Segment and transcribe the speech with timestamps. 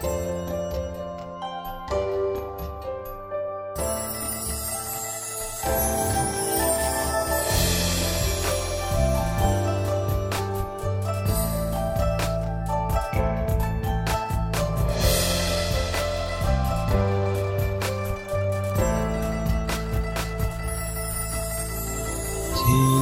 [0.00, 0.06] 今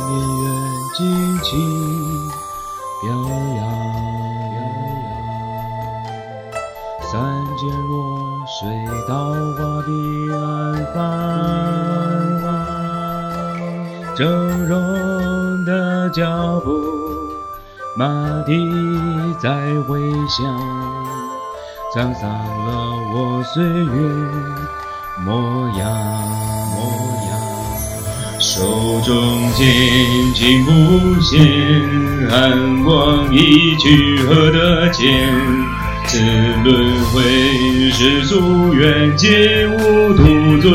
[0.07, 0.49] 年愿
[0.95, 0.97] 静
[1.43, 1.51] 静，
[7.13, 7.23] 三
[7.57, 8.69] 间落水
[9.07, 9.93] 稻花彼
[10.33, 10.41] 岸
[10.93, 10.97] 芳，
[14.17, 14.27] 峥
[14.67, 16.69] 嵘的脚步，
[17.97, 18.69] 马蹄
[19.39, 19.49] 在
[19.87, 20.45] 回响，
[21.95, 22.67] 沧桑了
[23.15, 23.85] 我岁月
[25.25, 25.87] 模样。
[26.75, 26.77] 模
[27.29, 27.31] 样
[28.41, 29.15] 手中
[29.53, 29.65] 剑，
[30.35, 30.71] 尽不
[31.21, 31.41] 现，
[32.29, 35.76] 寒光一去何得见？
[36.09, 36.21] 此
[36.63, 37.21] 轮回
[37.91, 40.73] 世俗缘，皆无徒尊。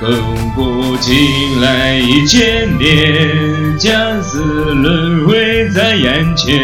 [0.00, 6.58] 亘古今来一千年，将死轮回在眼前。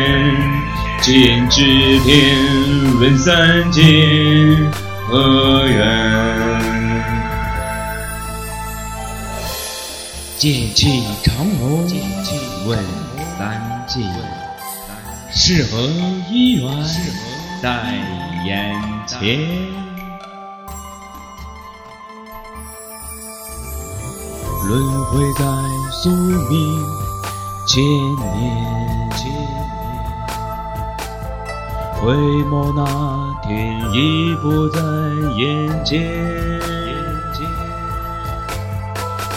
[1.03, 1.63] 剑指
[2.01, 2.37] 天，
[2.99, 3.83] 问三界
[5.07, 5.85] 何缘？
[10.39, 11.87] 剑气长虹，
[12.67, 12.79] 问
[13.39, 14.01] 三界，
[15.33, 15.81] 是何
[16.31, 16.85] 因缘
[17.63, 17.69] 在
[18.45, 18.75] 眼
[19.07, 19.19] 前？
[24.67, 25.45] 轮回在
[25.91, 26.85] 宿命
[27.67, 27.83] 千
[28.35, 28.39] 年，
[32.01, 32.13] 回
[32.45, 32.81] 眸那
[33.43, 33.49] 天
[33.93, 34.81] 已不在
[35.37, 35.91] 眼前。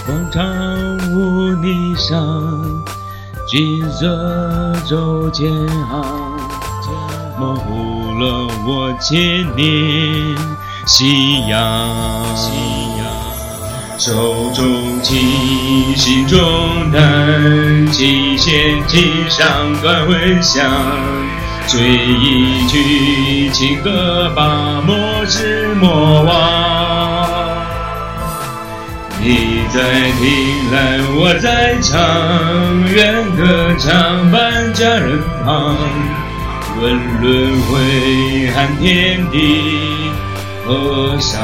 [0.06, 0.44] 广场
[1.14, 1.16] 舞
[1.56, 2.12] 霓裳，
[3.54, 5.54] 金色走肩
[5.88, 6.04] 行，
[7.38, 10.36] 模糊了我千年
[10.88, 11.88] 夕阳。
[14.00, 16.42] 手中琴，心中
[16.92, 19.48] 弹，琴弦琴上
[19.84, 20.68] 断回响，
[21.68, 27.53] 追一曲情歌把末世莫忘。
[29.26, 29.80] 你在
[30.20, 35.78] 听来，我在唱，愿歌唱伴家人旁。
[36.82, 36.92] 问
[37.22, 40.12] 轮回，看天地，
[40.66, 41.40] 何伤。